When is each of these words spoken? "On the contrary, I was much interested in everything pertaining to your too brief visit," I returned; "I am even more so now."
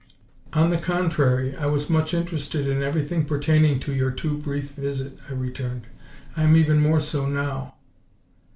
"On 0.53 0.71
the 0.71 0.79
contrary, 0.79 1.55
I 1.55 1.67
was 1.67 1.87
much 1.87 2.11
interested 2.11 2.65
in 2.65 2.81
everything 2.81 3.23
pertaining 3.23 3.79
to 3.81 3.93
your 3.93 4.09
too 4.09 4.35
brief 4.35 4.71
visit," 4.71 5.19
I 5.29 5.33
returned; 5.33 5.85
"I 6.35 6.41
am 6.41 6.57
even 6.57 6.81
more 6.81 6.99
so 6.99 7.27
now." 7.27 7.75